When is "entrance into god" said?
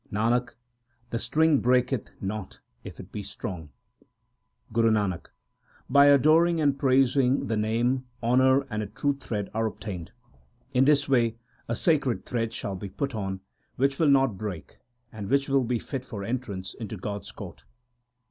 16.23-17.21